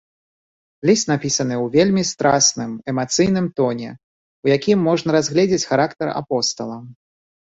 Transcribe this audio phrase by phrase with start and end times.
[0.89, 3.89] Ліст напісаны ў вельмі страсным, эмацыйным тоне,
[4.47, 6.77] у якім можна разгледзіць характар апостала.